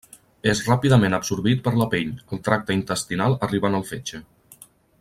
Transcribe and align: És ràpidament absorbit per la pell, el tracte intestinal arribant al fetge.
És 0.51 0.61
ràpidament 0.69 1.15
absorbit 1.17 1.61
per 1.67 1.73
la 1.81 1.87
pell, 1.91 2.09
el 2.37 2.41
tracte 2.47 2.77
intestinal 2.79 3.37
arribant 3.49 3.79
al 3.81 3.87
fetge. 3.91 4.23